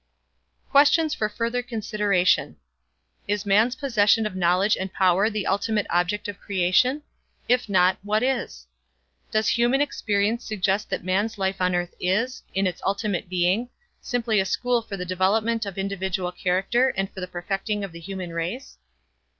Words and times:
Questions 0.71 1.13
for 1.13 1.29
Further 1.29 1.61
Consideration. 1.61 2.55
Is 3.27 3.45
man's 3.45 3.75
possession 3.75 4.25
of 4.25 4.35
knowledge 4.35 4.75
and 4.75 4.91
power 4.91 5.29
the 5.29 5.45
ultimate 5.45 5.85
object 5.91 6.27
of 6.27 6.39
creation? 6.39 7.03
If 7.47 7.69
not, 7.69 7.99
what 8.01 8.23
is? 8.23 8.65
Does 9.29 9.47
human 9.49 9.79
experience 9.79 10.43
suggest 10.43 10.89
that 10.89 11.03
man's 11.03 11.37
life 11.37 11.61
on 11.61 11.75
earth 11.75 11.93
is, 11.99 12.41
in 12.55 12.65
its 12.65 12.81
ultimate 12.83 13.29
meaning, 13.29 13.69
simply 14.01 14.39
a 14.39 14.45
school 14.45 14.81
for 14.81 14.97
the 14.97 15.05
development 15.05 15.67
of 15.67 15.77
individual 15.77 16.31
character 16.31 16.89
and 16.97 17.07
for 17.11 17.19
the 17.21 17.27
perfecting 17.27 17.83
of 17.83 17.91
the 17.91 17.99
human 17.99 18.31
race? 18.33 18.79